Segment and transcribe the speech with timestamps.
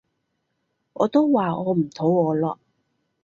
[0.93, 2.57] 我都話我唔肚餓咯